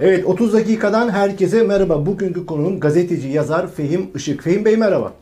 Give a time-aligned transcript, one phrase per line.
[0.00, 2.06] Evet 30 dakikadan herkese merhaba.
[2.06, 4.42] Bugünkü konuğum gazeteci yazar Fehim Işık.
[4.42, 5.12] Fehim Bey merhaba.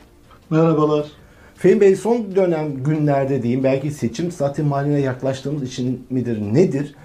[0.49, 1.07] Merhabalar.
[1.55, 6.95] Fehim Bey son dönem günlerde diyeyim belki seçim saati haline yaklaştığımız için midir nedir?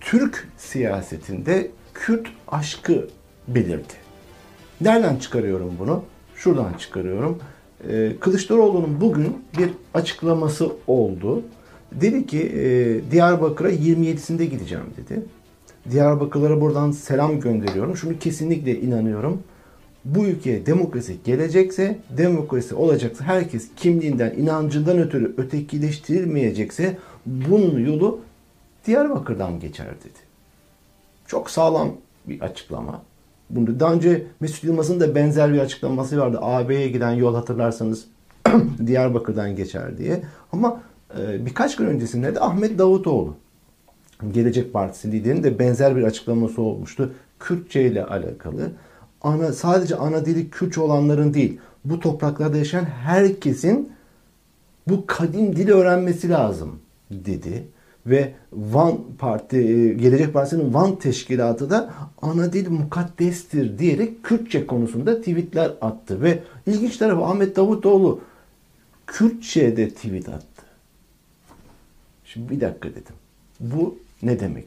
[0.00, 3.08] Türk siyasetinde Kürt aşkı
[3.48, 3.94] belirdi.
[4.80, 6.04] Nereden çıkarıyorum bunu?
[6.36, 7.38] Şuradan çıkarıyorum.
[7.88, 11.42] Ee, Kılıçdaroğlu'nun bugün bir açıklaması oldu.
[11.92, 15.22] Dedi ki e, Diyarbakır'a 27'sinde gideceğim dedi.
[15.90, 17.96] Diyarbakırlara buradan selam gönderiyorum.
[17.96, 19.42] Şunu kesinlikle inanıyorum.
[20.04, 28.20] Bu ülkeye demokrasi gelecekse, demokrasi olacaksa, herkes kimliğinden, inancından ötürü ötekileştirilmeyecekse bunun yolu
[28.86, 30.18] Diyarbakır'dan geçer dedi.
[31.26, 31.92] Çok sağlam
[32.26, 33.02] bir açıklama.
[33.50, 36.38] Bunu daha önce Mesut Yılmaz'ın da benzer bir açıklaması vardı.
[36.40, 38.04] AB'ye giden yol hatırlarsanız
[38.86, 40.22] Diyarbakır'dan geçer diye.
[40.52, 40.80] Ama
[41.18, 43.36] e, birkaç gün öncesinde de Ahmet Davutoğlu
[44.32, 47.14] Gelecek Partisi liderinin de benzer bir açıklaması olmuştu.
[47.38, 48.72] Kürtçe ile alakalı.
[49.22, 53.92] Ana, sadece ana dili Kürtçe olanların değil, bu topraklarda yaşayan herkesin
[54.88, 57.64] bu kadim dili öğrenmesi lazım dedi.
[58.06, 65.18] Ve Van Parti, e, Gelecek Partisi'nin Van teşkilatı da ana dil mukaddestir diyerek Kürtçe konusunda
[65.18, 66.22] tweetler attı.
[66.22, 68.20] Ve ilginç tarafı Ahmet Davutoğlu
[69.06, 70.62] Kürtçe'de tweet attı.
[72.24, 73.14] Şimdi bir dakika dedim.
[73.60, 74.64] Bu ne demek?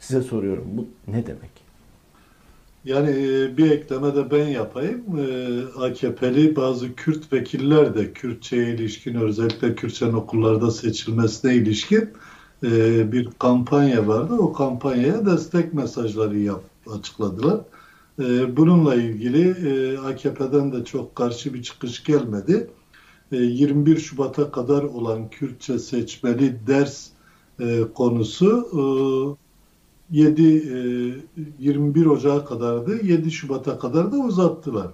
[0.00, 1.62] Size soruyorum bu ne demek?
[2.84, 5.02] Yani e, bir ekleme de ben yapayım.
[5.18, 5.24] E,
[5.78, 12.10] AKP'li bazı Kürt vekiller de Kürtçe'ye ilişkin özellikle Kürtçen okullarda seçilmesine ilişkin
[12.64, 14.34] e, bir kampanya vardı.
[14.34, 17.60] O kampanyaya destek mesajları yap, açıkladılar.
[18.56, 22.70] Bununla ilgili AKP'den de çok karşı bir çıkış gelmedi.
[23.30, 27.08] 21 Şubat'a kadar olan Kürtçe seçmeli ders
[27.94, 29.38] konusu
[30.10, 30.42] 7
[31.58, 33.06] 21 Ocak'a kadardı.
[33.06, 34.90] 7 Şubat'a kadar da uzattılar.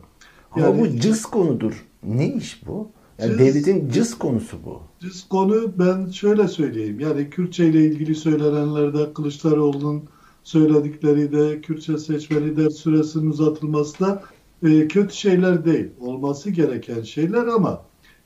[0.56, 1.84] Yani, Ama bu cız konudur.
[2.02, 2.88] Ne iş bu?
[3.18, 4.80] Yani cız, devletin cız konusu bu.
[5.00, 7.00] Cız konu ben şöyle söyleyeyim.
[7.00, 10.02] Yani Kürtçe ile ilgili söylenenlerde Kılıçdaroğlu'nun
[10.42, 14.22] söyledikleri de Kürtçe seçmeli ders süresinin uzatılması da
[14.62, 15.86] e, kötü şeyler değil.
[16.00, 17.82] Olması gereken şeyler ama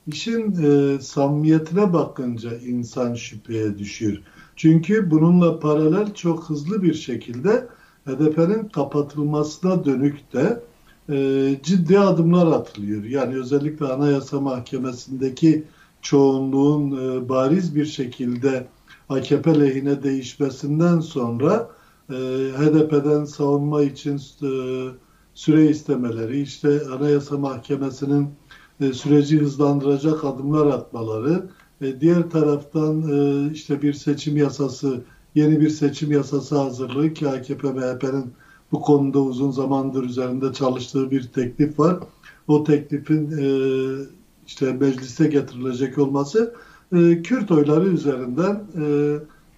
[0.07, 4.19] işin e, samimiyetine bakınca insan şüpheye düşüyor.
[4.57, 7.69] Çünkü bununla paralel çok hızlı bir şekilde
[8.07, 10.63] HDP'nin kapatılmasına dönük de
[11.09, 13.05] e, ciddi adımlar atılıyor.
[13.05, 15.65] Yani özellikle Anayasa Mahkemesi'ndeki
[16.03, 18.67] çoğunluğun e, bariz bir şekilde
[19.09, 21.71] AKP lehine değişmesinden sonra
[22.11, 22.15] e,
[22.57, 24.51] HDP'den savunma için e,
[25.35, 28.29] süre istemeleri, işte Anayasa Mahkemesi'nin
[28.81, 31.47] e, süreci hızlandıracak adımlar atmaları,
[31.81, 35.01] e, diğer taraftan e, işte bir seçim yasası,
[35.35, 38.33] yeni bir seçim yasası hazırlığı ki AKP MHP'nin
[38.73, 41.99] bu konuda uzun zamandır üzerinde çalıştığı bir teklif var.
[42.49, 43.47] O teklifin e,
[44.47, 46.55] işte meclise getirilecek olması
[47.23, 48.63] Kürt oyları üzerinden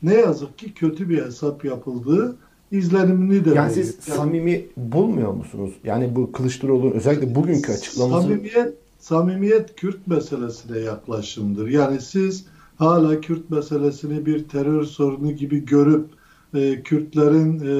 [0.02, 2.36] ne yazık ki kötü bir hesap yapıldığı
[2.72, 5.72] izlenimini de Yani siz yani, samimi bulmuyor musunuz?
[5.84, 8.22] Yani bu Kılıçdaroğlu'nun özellikle bugünkü açıklaması...
[8.22, 11.68] Samimiyet samimiyet Kürt meselesine yaklaşımdır.
[11.68, 16.06] Yani siz hala Kürt meselesini bir terör sorunu gibi görüp
[16.54, 17.74] e, Kürtlerin e,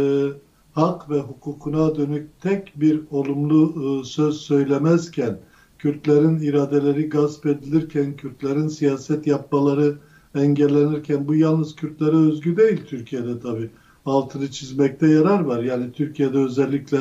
[0.73, 5.39] hak ve hukukuna dönük tek bir olumlu e, söz söylemezken,
[5.79, 9.99] Kürtlerin iradeleri gasp edilirken, Kürtlerin siyaset yapmaları
[10.35, 13.71] engellenirken, bu yalnız Kürtlere özgü değil Türkiye'de tabii
[14.07, 15.63] altını çizmekte yarar var.
[15.63, 16.99] Yani Türkiye'de özellikle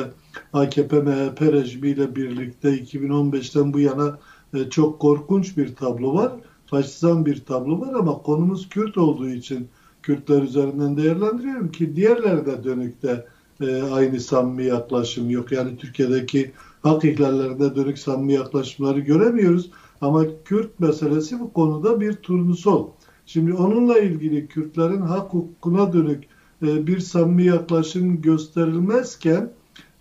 [0.52, 4.18] AKP-MHP rejimiyle birlikte 2015'ten bu yana
[4.54, 6.32] e, çok korkunç bir tablo var.
[6.66, 9.68] Faşizan bir tablo var ama konumuz Kürt olduğu için
[10.02, 13.26] Kürtler üzerinden değerlendiriyorum ki diğerlerde dönük de
[13.60, 15.52] e, aynı samimi yaklaşım yok.
[15.52, 19.70] Yani Türkiye'deki hak ihlallerine dönük samimi yaklaşımları göremiyoruz.
[20.00, 22.88] Ama Kürt meselesi bu konuda bir turnusol.
[23.26, 26.24] Şimdi onunla ilgili Kürtlerin hak hukukuna dönük
[26.64, 29.50] bir samimi yaklaşım gösterilmezken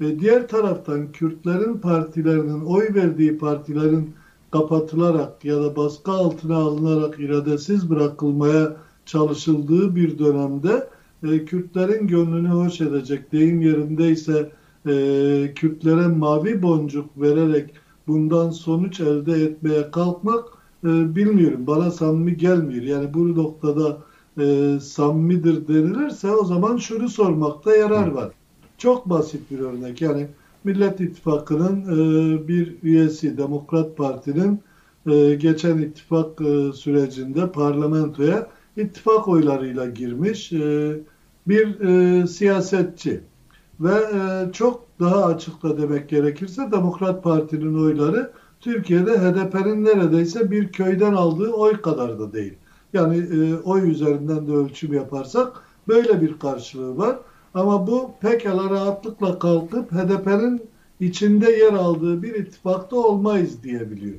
[0.01, 4.13] e, diğer taraftan Kürtlerin partilerinin oy verdiği partilerin
[4.51, 10.88] kapatılarak ya da baskı altına alınarak iradesiz bırakılmaya çalışıldığı bir dönemde
[11.23, 14.51] e, Kürtlerin gönlünü hoş edecek deyim yerindeyse
[14.88, 17.73] e, Kürtlere mavi boncuk vererek
[18.07, 20.45] bundan sonuç elde etmeye kalkmak
[20.83, 21.67] e, bilmiyorum.
[21.67, 22.83] Bana samimi gelmiyor.
[22.83, 23.97] Yani bu noktada
[24.39, 28.31] e, samimidir denilirse o zaman şunu sormakta yarar var.
[28.77, 30.01] Çok basit bir örnek.
[30.01, 30.27] Yani
[30.63, 34.59] Millet İttifakı'nın e, bir üyesi Demokrat Parti'nin
[35.07, 38.47] e, geçen ittifak e, sürecinde parlamentoya
[38.77, 40.95] ittifak oylarıyla girmiş e,
[41.47, 43.21] bir e, siyasetçi
[43.79, 51.13] ve e, çok daha açıkla demek gerekirse Demokrat Parti'nin oyları Türkiye'de HDP'nin neredeyse bir köyden
[51.13, 52.53] aldığı oy kadar da değil.
[52.93, 55.53] Yani e, oy üzerinden de ölçüm yaparsak
[55.87, 57.17] böyle bir karşılığı var.
[57.53, 60.61] Ama bu pekala rahatlıkla kalkıp HDP'nin
[60.99, 64.15] içinde yer aldığı bir ittifakta olmayız diyebiliyor.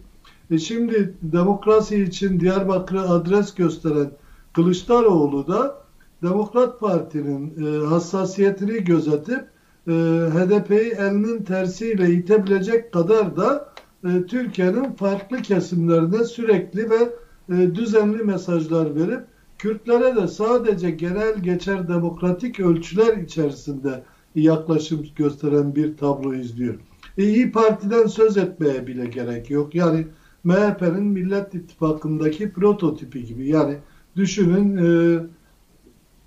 [0.51, 4.11] E şimdi demokrasi için Diyarbakır'a adres gösteren
[4.53, 5.85] Kılıçdaroğlu da
[6.23, 9.45] Demokrat Parti'nin e, hassasiyetini gözetip
[9.89, 9.93] e,
[10.33, 13.69] HDP'yi elinin tersiyle itebilecek kadar da
[14.05, 17.09] e, Türkiye'nin farklı kesimlerine sürekli ve
[17.49, 19.25] e, düzenli mesajlar verip
[19.59, 24.03] Kürtlere de sadece genel geçer demokratik ölçüler içerisinde
[24.35, 26.75] yaklaşım gösteren bir tablo izliyor.
[27.19, 29.75] E, İyi Parti'den söz etmeye bile gerek yok.
[29.75, 30.07] Yani
[30.45, 33.49] MHP'nin Millet İttifakı'ndaki prototipi gibi.
[33.49, 33.77] Yani
[34.17, 35.21] düşünün e,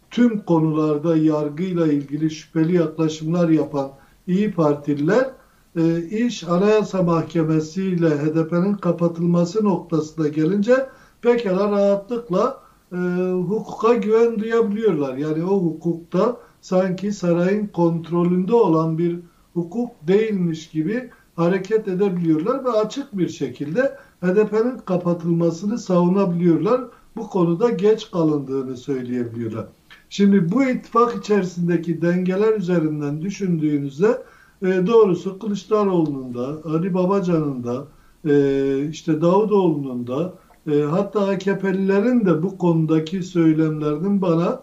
[0.10, 3.92] tüm konularda yargıyla ilgili şüpheli yaklaşımlar yapan
[4.28, 5.30] İyi Partililer
[5.75, 10.88] e, iş Anayasa Mahkemesi ile HDP'nin kapatılması noktasına gelince
[11.22, 12.62] pekala rahatlıkla
[12.92, 12.98] e,
[13.31, 15.18] hukuka güven duyabiliyorlar.
[15.18, 19.19] Yani o hukukta sanki sarayın kontrolünde olan bir
[19.54, 26.81] hukuk değilmiş gibi hareket edebiliyorlar ve açık bir şekilde HDP'nin kapatılmasını savunabiliyorlar.
[27.16, 29.66] Bu konuda geç kalındığını söyleyebiliyorlar.
[30.10, 34.24] Şimdi bu ittifak içerisindeki dengeler üzerinden düşündüğünüzde
[34.62, 37.88] e, doğrusu Kılıçdaroğlu'nun da, Ali Babacan'ın da,
[38.30, 40.34] e, işte Davutoğlu'nun da,
[40.68, 44.62] e, hatta AKP'lilerin de bu konudaki söylemlerinin bana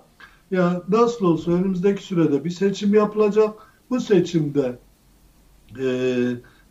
[0.51, 3.55] ya nasıl olsa önümüzdeki sürede bir seçim yapılacak.
[3.91, 4.79] Bu seçimde
[5.81, 5.87] e,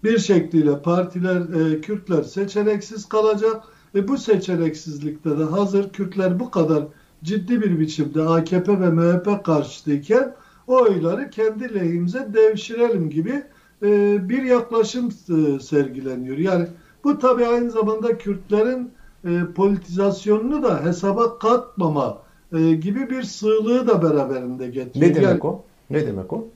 [0.04, 3.64] bir şekliyle partiler, e, Kürtler seçeneksiz kalacak.
[3.96, 6.84] E, bu seçeneksizlikte de hazır Kürtler bu kadar
[7.24, 10.36] ciddi bir biçimde AKP ve MHP karşıtıyken
[10.68, 13.44] o oyları kendi lehimize devşirelim gibi
[13.84, 16.38] e, bir yaklaşım e, sergileniyor.
[16.38, 16.68] Yani
[17.04, 18.92] bu tabii aynı zamanda Kürtlerin
[19.26, 22.18] e, politizasyonunu da hesaba katmama
[22.54, 25.12] e, gibi bir sığlığı da beraberinde getiriyor.
[25.12, 25.64] Ne demek yani, o?
[25.90, 26.48] Ne demek o?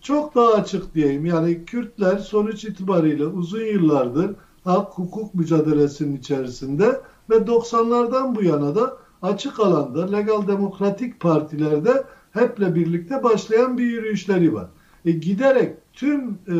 [0.00, 1.26] Çok daha açık diyeyim.
[1.26, 4.34] Yani Kürtler sonuç itibariyle uzun yıllardır
[4.64, 7.00] hak hukuk mücadelesinin içerisinde
[7.30, 14.54] ve 90'lardan bu yana da açık alanda legal demokratik partilerde heple birlikte başlayan bir yürüyüşleri
[14.54, 14.66] var.
[15.04, 16.56] E, giderek tüm e,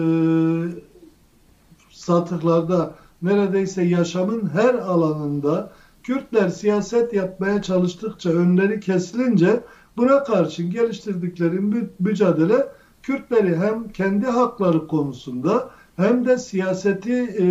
[1.91, 5.73] satıklarda neredeyse yaşamın her alanında
[6.03, 9.63] Kürtler siyaset yapmaya çalıştıkça önleri kesilince
[9.97, 11.61] buna karşın geliştirdikleri
[11.99, 12.69] mücadele
[13.03, 17.47] Kürtleri hem kendi hakları konusunda hem de siyaseti e,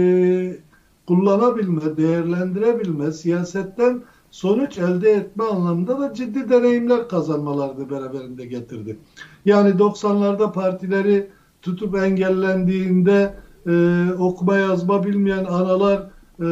[1.08, 8.98] kullanabilme, değerlendirebilme, siyasetten sonuç elde etme anlamında da ciddi deneyimler kazanmalarını beraberinde getirdi.
[9.46, 11.30] Yani 90'larda partileri
[11.62, 13.34] tutup engellendiğinde
[13.68, 16.10] e, okuma yazma bilmeyen analar
[16.40, 16.48] e,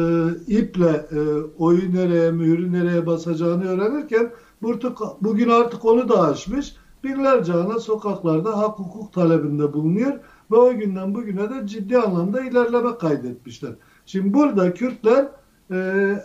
[0.46, 1.18] iple e,
[1.58, 4.30] oyu nereye, mührü nereye basacağını öğrenirken
[5.20, 6.74] bugün artık onu da aşmış.
[7.04, 10.12] Binlerce ana sokaklarda hak hukuk talebinde bulunuyor
[10.50, 13.72] ve o günden bugüne de ciddi anlamda ilerleme kaydetmişler.
[14.06, 15.28] Şimdi burada Kürtler
[15.70, 15.76] e,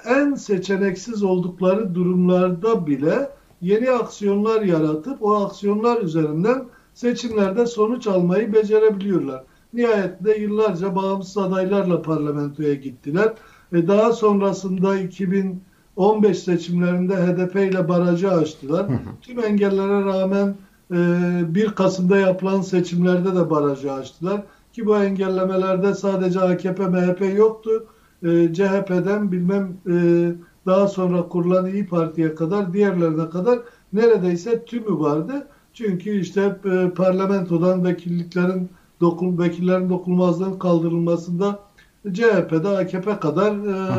[0.06, 3.30] en seçeneksiz oldukları durumlarda bile
[3.62, 9.44] yeni aksiyonlar yaratıp o aksiyonlar üzerinden seçimlerde sonuç almayı becerebiliyorlar.
[9.74, 13.34] Nihayetinde yıllarca bağımsız adaylarla parlamentoya gittiler.
[13.74, 18.86] E daha sonrasında 2015 seçimlerinde HDP ile barajı açtılar.
[19.22, 20.56] Tüm engellere rağmen
[20.92, 24.42] 1 e, Kasım'da yapılan seçimlerde de barajı açtılar.
[24.74, 27.86] Ki bu engellemelerde sadece AKP, MHP yoktu.
[28.24, 29.96] E, CHP'den bilmem e,
[30.66, 33.60] daha sonra kurulan İyi Parti'ye kadar diğerlerine kadar
[33.94, 35.48] neredeyse tümü vardı.
[35.74, 36.56] Çünkü işte
[36.96, 38.70] parlamentodan vekilliklerin
[39.02, 41.60] dokun, vekillerin dokunulmazlığının kaldırılmasında
[42.14, 43.92] CHP'de AKP kadar e,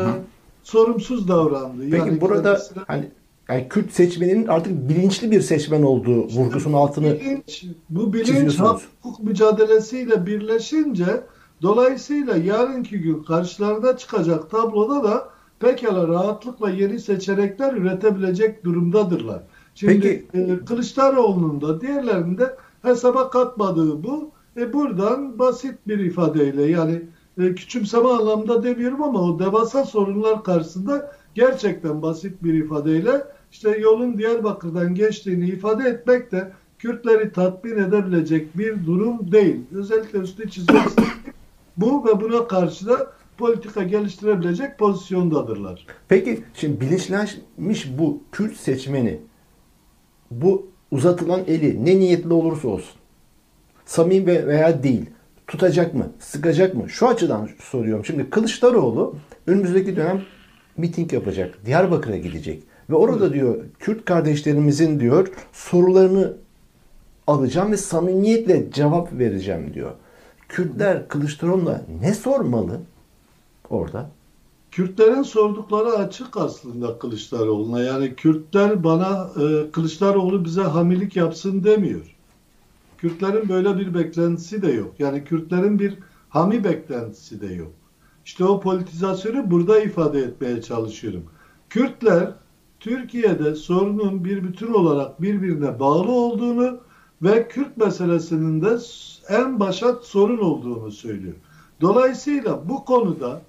[0.63, 1.81] sorumsuz davrandı.
[1.81, 2.83] Peki yani burada kendisine...
[2.87, 3.09] hani
[3.49, 9.19] yani Kürt seçmeninin artık bilinçli bir seçmen olduğu işte vurgusunun altını bilinç, bu bilinç hukuk
[9.19, 11.23] mücadelesiyle birleşince
[11.61, 15.29] dolayısıyla yarınki gün karşılarına çıkacak tabloda da
[15.59, 19.43] pekala rahatlıkla yeni seçenekler üretebilecek durumdadırlar.
[19.75, 20.51] Şimdi Peki.
[20.51, 24.31] E, Kılıçdaroğlu'nun da diğerlerinin de hesaba katmadığı bu.
[24.57, 27.01] E buradan basit bir ifadeyle yani
[27.37, 34.17] e, küçümseme anlamda demiyorum ama o devasa sorunlar karşısında gerçekten basit bir ifadeyle işte yolun
[34.17, 39.55] Diyarbakır'dan geçtiğini ifade etmek de Kürtleri tatmin edebilecek bir durum değil.
[39.75, 40.83] Özellikle üstü çizmek
[41.77, 45.85] bu ve buna karşı da politika geliştirebilecek pozisyondadırlar.
[46.07, 49.19] Peki şimdi bilinçlenmiş bu Kürt seçmeni
[50.31, 53.00] bu uzatılan eli ne niyetli olursa olsun
[53.91, 55.09] Samimi veya değil.
[55.47, 56.11] Tutacak mı?
[56.19, 56.89] Sıkacak mı?
[56.89, 58.05] Şu açıdan soruyorum.
[58.05, 59.15] Şimdi Kılıçdaroğlu
[59.47, 60.21] önümüzdeki dönem
[60.77, 61.65] miting yapacak.
[61.65, 62.63] Diyarbakır'a gidecek.
[62.89, 66.33] Ve orada diyor Kürt kardeşlerimizin diyor sorularını
[67.27, 69.91] alacağım ve samimiyetle cevap vereceğim diyor.
[70.49, 72.79] Kürtler Kılıçdaroğlu'na ne sormalı
[73.69, 74.09] orada?
[74.71, 77.81] Kürtlerin sordukları açık aslında Kılıçdaroğlu'na.
[77.81, 82.20] Yani Kürtler bana e, Kılıçdaroğlu bize hamilik yapsın demiyor.
[83.01, 84.99] Kürtlerin böyle bir beklentisi de yok.
[84.99, 85.97] Yani Kürtlerin bir
[86.29, 87.71] hami beklentisi de yok.
[88.25, 91.23] İşte o politizasyonu burada ifade etmeye çalışıyorum.
[91.69, 92.33] Kürtler
[92.79, 96.79] Türkiye'de sorunun bir bütün olarak birbirine bağlı olduğunu
[97.21, 98.77] ve Kürt meselesinin de
[99.29, 101.35] en başat sorun olduğunu söylüyor.
[101.81, 103.41] Dolayısıyla bu konuda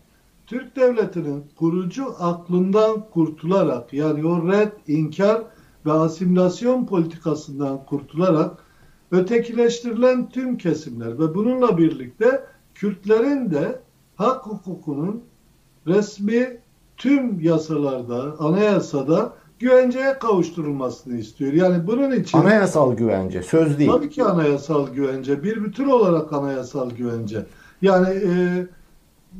[0.47, 5.42] Türk devletinin kurucu aklından kurtularak yani o red, inkar
[5.87, 8.62] ve asimilasyon politikasından kurtularak
[9.12, 13.81] ötekileştirilen tüm kesimler ve bununla birlikte Kürtlerin de
[14.16, 15.23] hak hukukunun
[15.87, 16.59] resmi
[16.97, 21.52] tüm yasalarda, anayasada güvenceye kavuşturulmasını istiyor.
[21.52, 23.90] Yani bunun için anayasal güvence, söz değil.
[23.90, 27.47] Tabii ki anayasal güvence, bir bütün olarak anayasal güvence.
[27.83, 28.66] Yani e,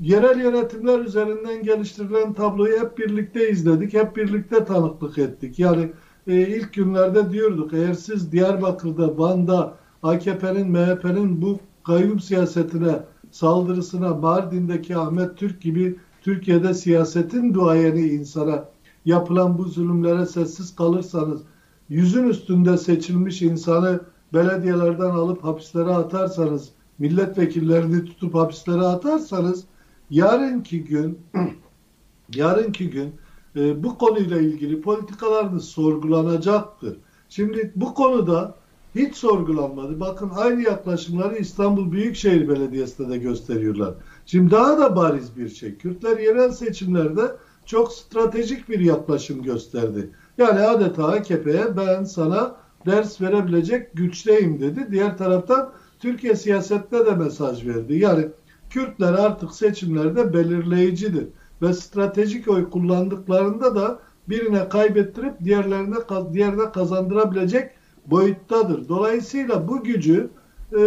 [0.03, 5.59] yerel yönetimler üzerinden geliştirilen tabloyu hep birlikte izledik, hep birlikte tanıklık ettik.
[5.59, 5.93] Yani
[6.27, 14.97] e, ilk günlerde diyorduk eğer siz Diyarbakır'da, Van'da AKP'nin, MHP'nin bu kayyum siyasetine, saldırısına, Mardin'deki
[14.97, 18.65] Ahmet Türk gibi Türkiye'de siyasetin duayeni insana
[19.05, 21.43] yapılan bu zulümlere sessiz kalırsanız,
[21.89, 24.01] yüzün üstünde seçilmiş insanı
[24.35, 29.65] belediyelerden alıp hapislere atarsanız, milletvekillerini tutup hapislere atarsanız,
[30.11, 31.19] yarınki gün
[32.35, 33.15] yarınki gün
[33.57, 36.97] e, bu konuyla ilgili politikalarınız sorgulanacaktır.
[37.29, 38.55] Şimdi bu konuda
[38.95, 40.01] hiç sorgulanmadı.
[40.01, 43.95] Bakın aynı yaklaşımları İstanbul Büyükşehir Belediyesi'nde de gösteriyorlar.
[44.27, 45.77] Şimdi daha da bariz bir şey.
[45.77, 50.11] Kürtler yerel seçimlerde çok stratejik bir yaklaşım gösterdi.
[50.39, 52.57] Yani adeta AKP'ye ben sana
[52.87, 54.89] ders verebilecek güçteyim dedi.
[54.91, 57.95] Diğer taraftan Türkiye siyasette de mesaj verdi.
[57.95, 58.29] Yani
[58.71, 61.27] Kürtler artık seçimlerde belirleyicidir.
[61.63, 65.95] Ve stratejik oy kullandıklarında da birine kaybettirip diğerlerine
[66.33, 67.71] diğerine kazandırabilecek
[68.07, 68.89] boyuttadır.
[68.89, 70.31] Dolayısıyla bu gücü
[70.73, 70.79] e,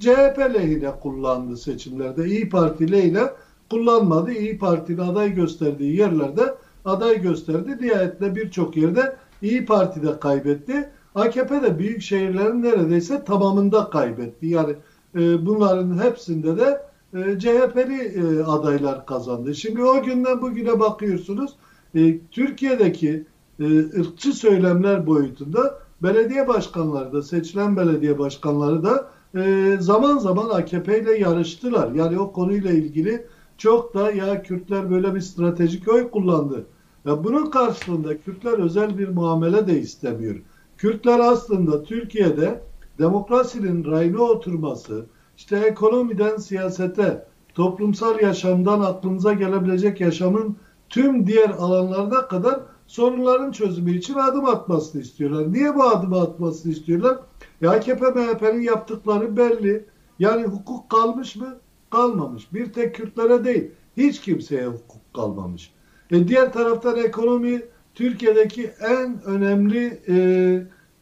[0.00, 2.26] CHP lehine kullandı seçimlerde.
[2.26, 3.22] İyi Parti lehine
[3.70, 4.32] kullanmadı.
[4.32, 7.78] İyi Parti'nin aday gösterdiği yerlerde aday gösterdi.
[7.80, 10.90] Diyayetle birçok yerde İyi Parti'de kaybetti.
[11.14, 14.46] AKP de büyük şehirlerin neredeyse tamamında kaybetti.
[14.46, 14.74] Yani
[15.14, 16.80] e, bunların hepsinde de
[17.14, 19.54] e, CHP'li adaylar kazandı.
[19.54, 21.56] Şimdi o günden bugüne bakıyorsunuz
[21.94, 23.26] e, Türkiye'deki
[23.60, 31.00] e, ırkçı söylemler boyutunda belediye başkanları da seçilen belediye başkanları da e, zaman zaman AKP
[31.00, 31.92] ile yarıştılar.
[31.92, 33.26] Yani o konuyla ilgili
[33.58, 36.66] çok da ya Kürtler böyle bir stratejik oy kullandı.
[37.06, 40.36] Ve bunun karşılığında Kürtler özel bir muamele de istemiyor.
[40.76, 42.62] Kürtler aslında Türkiye'de
[42.98, 45.06] demokrasinin rayına oturması,
[45.38, 50.56] işte ekonomiden siyasete, toplumsal yaşamdan aklınıza gelebilecek yaşamın
[50.88, 55.52] tüm diğer alanlarına kadar sorunların çözümü için adım atmasını istiyorlar.
[55.52, 57.18] Niye bu adımı atmasını istiyorlar?
[57.60, 59.84] Ya AKP MHP'nin yaptıkları belli.
[60.18, 61.56] Yani hukuk kalmış mı?
[61.90, 62.52] Kalmamış.
[62.52, 63.70] Bir tek Kürtlere değil.
[63.96, 65.72] Hiç kimseye hukuk kalmamış.
[66.10, 67.62] E diğer taraftan ekonomi
[67.94, 70.16] Türkiye'deki en önemli e,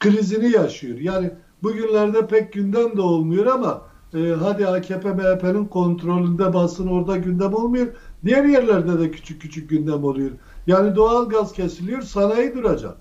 [0.01, 0.99] krizini yaşıyor.
[0.99, 1.31] Yani
[1.63, 7.87] bugünlerde pek gündem de olmuyor ama e, hadi AKP MHP'nin kontrolünde basın orada gündem olmuyor.
[8.25, 10.31] Diğer yerlerde de küçük küçük gündem oluyor.
[10.67, 12.97] Yani doğal gaz kesiliyor, sanayi duracak.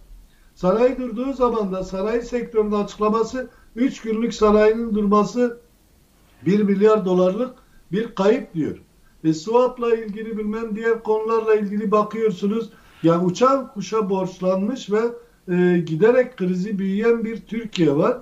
[0.55, 5.59] Sanayi durduğu zaman da sanayi sektörünün açıklaması 3 günlük sanayinin durması
[6.45, 7.53] 1 milyar dolarlık
[7.91, 8.77] bir kayıp diyor.
[9.24, 12.69] E swap'la ilgili bilmem diğer konularla ilgili bakıyorsunuz.
[13.03, 15.01] Yani uçan kuşa borçlanmış ve
[15.47, 18.17] e, giderek krizi büyüyen bir Türkiye var.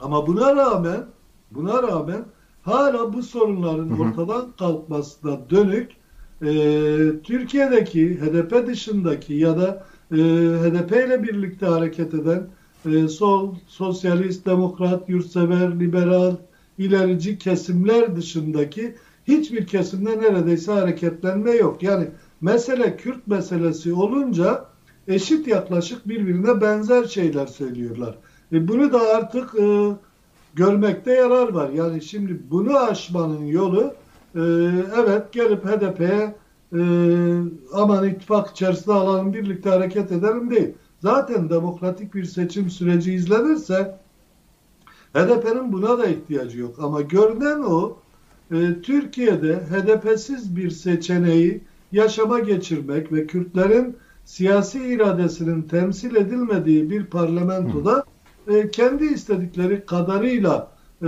[0.00, 1.04] Ama buna rağmen
[1.50, 2.24] buna rağmen
[2.62, 4.02] hala bu sorunların hı hı.
[4.02, 5.90] ortadan kalkmasına dönük
[6.42, 6.48] e,
[7.22, 12.46] Türkiye'deki HDP dışındaki ya da e, HDP ile birlikte hareket eden
[12.86, 16.36] e, sol, sosyalist, demokrat, yurtsever, liberal,
[16.78, 18.94] ilerici kesimler dışındaki
[19.28, 21.82] hiçbir kesimde neredeyse hareketlenme yok.
[21.82, 22.08] Yani
[22.40, 24.64] mesele Kürt meselesi olunca
[25.08, 28.18] eşit yaklaşık birbirine benzer şeyler söylüyorlar.
[28.52, 29.92] E bunu da artık e,
[30.54, 31.70] görmekte yarar var.
[31.70, 33.94] Yani şimdi bunu aşmanın yolu
[34.34, 34.40] e,
[35.02, 36.34] evet gelip HDP'ye
[36.72, 36.80] e,
[37.72, 40.74] aman ittifak içerisinde alalım birlikte hareket edelim değil.
[41.00, 43.98] Zaten demokratik bir seçim süreci izlenirse
[45.14, 46.76] HDP'nin buna da ihtiyacı yok.
[46.82, 47.96] Ama görünen o
[48.50, 51.60] e, Türkiye'de HDP'siz bir seçeneği
[51.92, 58.04] yaşama geçirmek ve Kürtlerin siyasi iradesinin temsil edilmediği bir parlamentoda
[58.48, 60.70] e, kendi istedikleri kadarıyla
[61.02, 61.06] e,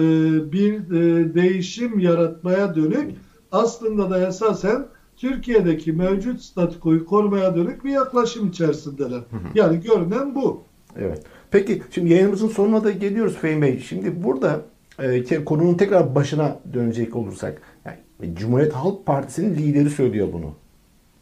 [0.52, 3.10] bir e, değişim yaratmaya dönük
[3.52, 9.20] aslında da esasen Türkiye'deki mevcut statikoyu korumaya dönük bir yaklaşım içerisindeler.
[9.54, 10.62] Yani görünen bu.
[10.96, 11.22] Evet.
[11.50, 13.80] Peki şimdi yayınımızın sonuna da geliyoruz Fehmi Bey.
[13.80, 14.60] Şimdi burada
[14.98, 20.54] e, konunun tekrar başına dönecek olursak yani Cumhuriyet Halk Partisi'nin lideri söylüyor bunu.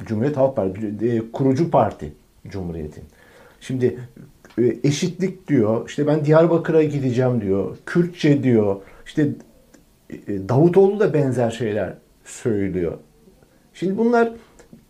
[0.04, 2.12] Cumhuriyet Halk Partisi e, kurucu parti
[2.48, 3.04] Cumhuriyet'in.
[3.60, 3.98] Şimdi
[4.84, 5.88] eşitlik diyor.
[5.88, 7.76] İşte ben Diyarbakır'a gideceğim diyor.
[7.86, 8.76] Kürtçe diyor.
[9.06, 9.28] İşte
[10.10, 12.92] e, Davutoğlu da benzer şeyler söylüyor.
[13.74, 14.32] Şimdi bunlar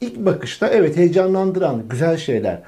[0.00, 2.62] ilk bakışta evet heyecanlandıran güzel şeyler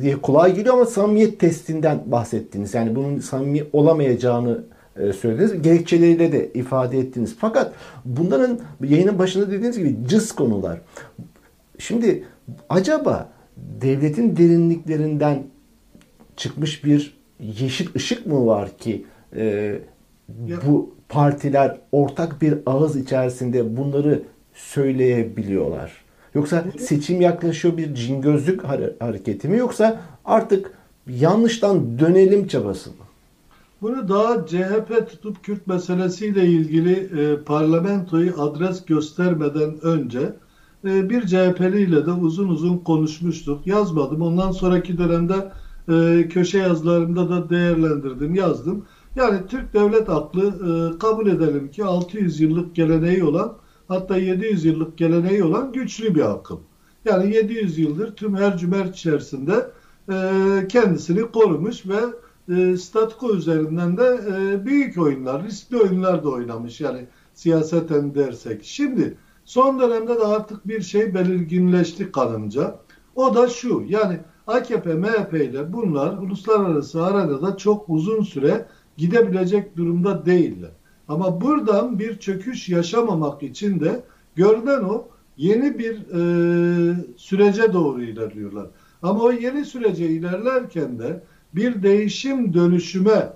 [0.00, 2.74] diye kolay geliyor ama samimiyet testinden bahsettiniz.
[2.74, 4.64] Yani bunun samimi olamayacağını
[4.96, 5.62] e, söylediniz.
[5.62, 7.36] Gerekçeleriyle de ifade ettiniz.
[7.38, 7.72] Fakat
[8.04, 10.80] bunların yayının başında dediğiniz gibi cız konular.
[11.78, 12.24] Şimdi
[12.68, 15.42] acaba devletin derinliklerinden
[16.36, 19.04] çıkmış bir yeşil ışık mı var ki
[19.36, 19.78] e,
[20.66, 24.22] bu partiler ortak bir ağız içerisinde bunları
[24.54, 25.92] söyleyebiliyorlar?
[26.34, 28.64] Yoksa seçim yaklaşıyor bir cingözlük
[29.00, 30.70] hareketi mi yoksa artık
[31.08, 32.96] yanlıştan dönelim çabası mı?
[33.82, 40.32] Bunu daha CHP tutup Kürt meselesiyle ilgili e, parlamentoyu adres göstermeden önce
[40.84, 43.66] e, bir CHP'li ile de uzun uzun konuşmuştuk.
[43.66, 44.22] Yazmadım.
[44.22, 45.34] Ondan sonraki dönemde
[45.88, 48.84] e, köşe yazılarımda da değerlendirdim, yazdım.
[49.16, 53.56] Yani Türk devlet aklı e, kabul edelim ki 600 yıllık geleneği olan
[53.88, 56.60] hatta 700 yıllık geleneği olan güçlü bir akım.
[57.04, 59.70] Yani 700 yıldır tüm her cümer içerisinde
[60.12, 60.14] e,
[60.68, 62.00] kendisini korumuş ve
[62.48, 66.80] e, statiko üzerinden de e, büyük oyunlar, riskli oyunlar da oynamış.
[66.80, 68.64] Yani siyaseten dersek.
[68.64, 72.78] Şimdi son dönemde de artık bir şey belirginleşti kanımca.
[73.14, 80.26] O da şu yani AKP, MHP ile bunlar uluslararası arenada çok uzun süre gidebilecek durumda
[80.26, 80.70] değiller.
[81.08, 84.02] Ama buradan bir çöküş yaşamamak için de
[84.36, 88.66] görünen o yeni bir e, sürece doğru ilerliyorlar.
[89.02, 91.22] Ama o yeni sürece ilerlerken de
[91.54, 93.32] bir değişim dönüşüme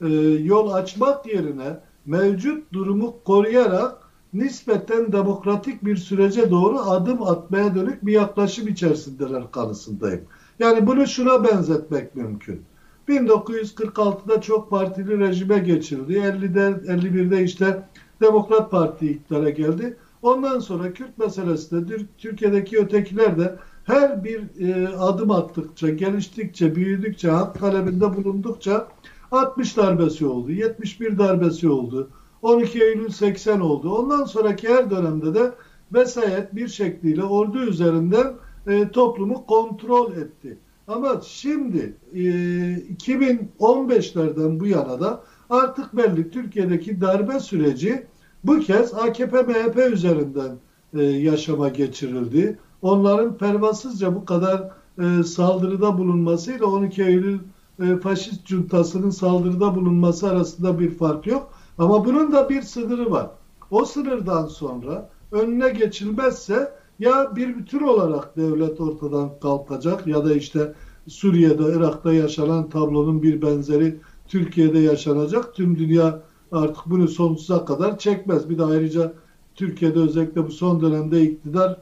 [0.00, 0.08] e,
[0.42, 8.12] yol açmak yerine mevcut durumu koruyarak nispeten demokratik bir sürece doğru adım atmaya dönük bir
[8.12, 10.20] yaklaşım içerisindeler kanısındayım.
[10.58, 12.62] Yani bunu şuna benzetmek mümkün.
[13.08, 16.12] 1946'da çok partili rejime geçildi.
[16.12, 17.82] 50'de 51'de işte
[18.20, 19.96] Demokrat Parti iktidara geldi.
[20.22, 27.30] Ondan sonra Kürt meselesi de Türkiye'deki ötekiler de her bir e, adım attıkça, geliştikçe, büyüdükçe,
[27.30, 28.88] hak talebinde bulundukça
[29.30, 32.10] 60 darbesi oldu, 71 darbesi oldu,
[32.42, 33.94] 12 Eylül 80 oldu.
[33.94, 35.52] Ondan sonraki her dönemde de
[35.92, 38.32] vesayet bir şekliyle ordu üzerinden
[38.66, 40.58] e, toplumu kontrol etti.
[40.88, 48.06] Ama şimdi e, 2015'lerden bu yana da artık belli Türkiye'deki darbe süreci
[48.44, 50.56] bu kez AKP-MHP üzerinden
[50.94, 52.58] e, yaşama geçirildi.
[52.82, 57.38] Onların pervasızca bu kadar e, saldırıda bulunmasıyla 12 Eylül
[57.82, 61.52] e, faşist cuntasının saldırıda bulunması arasında bir fark yok.
[61.78, 63.30] Ama bunun da bir sınırı var.
[63.70, 70.74] O sınırdan sonra önüne geçilmezse ya bir bütün olarak devlet ortadan kalkacak ya da işte
[71.08, 75.54] Suriye'de, Irak'ta yaşanan tablonun bir benzeri Türkiye'de yaşanacak.
[75.54, 78.50] Tüm dünya artık bunu sonsuza kadar çekmez.
[78.50, 79.12] Bir de ayrıca
[79.54, 81.78] Türkiye'de özellikle bu son dönemde iktidar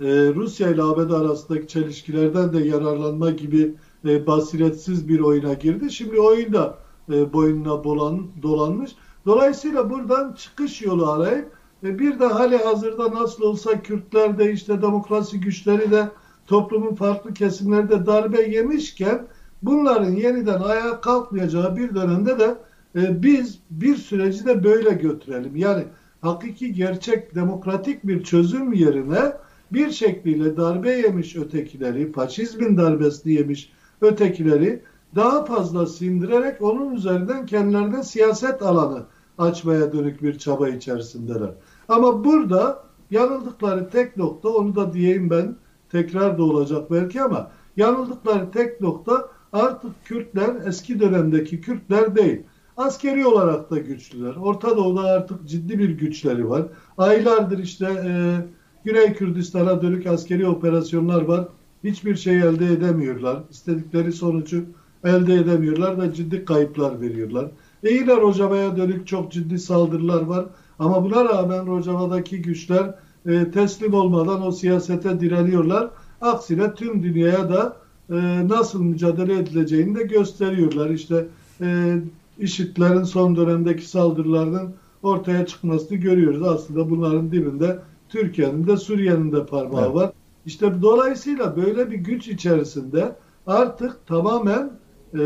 [0.00, 5.92] e, Rusya ile ABD arasındaki çelişkilerden de yararlanma gibi e, basiretsiz bir oyuna girdi.
[5.92, 6.78] Şimdi oyun da
[7.12, 8.96] e, boynuna dolan, dolanmış.
[9.26, 11.52] Dolayısıyla buradan çıkış yolu arayıp
[11.84, 16.08] bir de hali hazırda nasıl olsa Kürtler de işte demokrasi güçleri de
[16.46, 19.26] toplumun farklı kesimlerde darbe yemişken
[19.62, 22.54] bunların yeniden ayağa kalkmayacağı bir dönemde de
[22.96, 25.56] e, biz bir süreci de böyle götürelim.
[25.56, 25.84] Yani
[26.20, 29.32] hakiki gerçek demokratik bir çözüm yerine
[29.72, 34.82] bir şekliyle darbe yemiş ötekileri, faşizmin darbesini yemiş ötekileri
[35.14, 39.02] daha fazla sindirerek onun üzerinden kendilerine siyaset alanı
[39.38, 41.50] açmaya dönük bir çaba içerisindeler.
[41.88, 45.56] Ama burada yanıldıkları tek nokta onu da diyeyim ben
[45.90, 52.42] tekrar da olacak belki ama yanıldıkları tek nokta artık Kürtler eski dönemdeki Kürtler değil.
[52.76, 54.36] Askeri olarak da güçlüler.
[54.36, 56.62] Orta Doğu'da artık ciddi bir güçleri var.
[56.98, 58.36] Aylardır işte e,
[58.84, 61.48] Güney Kürdistan'a dönük askeri operasyonlar var.
[61.84, 63.42] Hiçbir şey elde edemiyorlar.
[63.50, 64.64] İstedikleri sonucu
[65.04, 67.50] elde edemiyorlar ve ciddi kayıplar veriyorlar.
[67.82, 70.46] Yine Rojava'ya dönük çok ciddi saldırılar var.
[70.78, 72.94] Ama buna rağmen Rojava'daki güçler
[73.26, 75.90] e, teslim olmadan o siyasete direniyorlar.
[76.20, 77.76] Aksine tüm dünyaya da
[78.10, 80.90] e, nasıl mücadele edileceğini de gösteriyorlar.
[80.90, 81.26] İşte
[81.60, 81.98] e,
[82.38, 86.42] IŞİD'lerin son dönemdeki saldırılarının ortaya çıkmasını görüyoruz.
[86.42, 89.94] Aslında bunların dibinde Türkiye'nin de Suriye'nin de parmağı Evet.
[89.94, 90.12] var.
[90.46, 94.70] İşte dolayısıyla böyle bir güç içerisinde artık tamamen
[95.14, 95.18] e,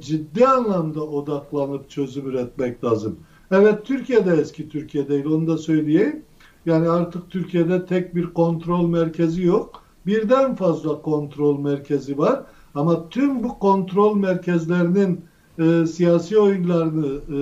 [0.00, 3.16] ciddi anlamda odaklanıp çözüm üretmek lazım.
[3.50, 6.22] Evet Türkiye'de eski Türkiye değil onu da söyleyeyim.
[6.66, 9.82] Yani artık Türkiye'de tek bir kontrol merkezi yok.
[10.06, 12.42] Birden fazla kontrol merkezi var.
[12.74, 15.20] Ama tüm bu kontrol merkezlerinin
[15.58, 17.38] e, siyasi oyunlarını, e,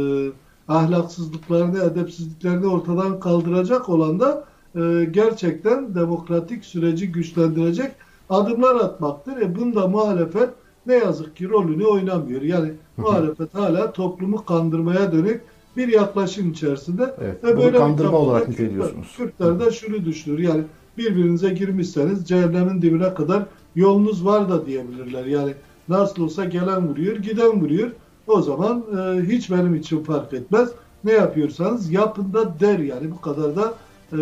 [0.69, 4.45] ahlaksızlıklarını, edepsizliklerini ortadan kaldıracak olan da
[4.77, 7.93] e, gerçekten demokratik süreci güçlendirecek
[8.31, 9.37] adımlar atmaktır.
[9.37, 10.51] E bunda muhalefet
[10.87, 12.43] ne yazık ki rolünü oynamıyor.
[12.43, 15.41] Yani muhalefet hala toplumu kandırmaya dönük
[15.77, 17.15] bir yaklaşım içerisinde.
[17.23, 19.15] Evet, Ve böyle bir kandırma olarak Kürtler- niteliyorsunuz.
[19.17, 20.39] Kürtler de şunu düşünür.
[20.39, 20.63] Yani
[20.99, 23.43] birbirinize girmişseniz cehennemin dibine kadar
[23.77, 25.25] yolunuz var da diyebilirler.
[25.25, 25.55] Yani
[25.89, 27.91] nasıl olsa gelen vuruyor, giden vuruyor.
[28.27, 30.69] O zaman e, hiç benim için fark etmez.
[31.05, 33.75] Ne yapıyorsanız yapın da der yani bu kadar da
[34.13, 34.19] e,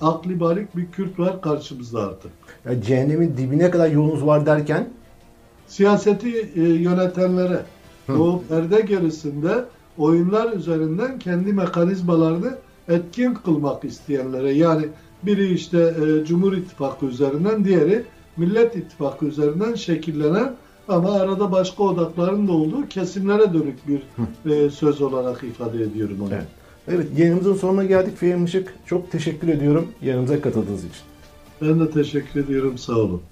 [0.00, 2.30] akli balik bir Kürt var karşımızda artık.
[2.64, 4.88] Yani cehennemin dibine kadar yolunuz var derken
[5.66, 7.60] Siyaseti e, yönetenlere
[8.06, 8.22] Hı.
[8.22, 9.64] o perde gerisinde
[9.98, 14.84] oyunlar üzerinden kendi mekanizmalarını etkin kılmak isteyenlere yani
[15.22, 18.04] biri işte e, Cumhur İttifakı üzerinden diğeri
[18.36, 20.54] Millet İttifakı üzerinden şekillenen
[20.88, 24.02] ama arada başka odakların da olduğu kesimlere dönük bir
[24.52, 26.34] e, söz olarak ifade ediyorum onu.
[26.34, 26.46] Evet.
[26.88, 28.74] Evet yayınımızın sonuna geldik Fehim Işık.
[28.86, 31.02] Çok teşekkür ediyorum yanımıza katıldığınız için.
[31.60, 32.78] Ben de teşekkür ediyorum.
[32.78, 33.22] Sağ olun.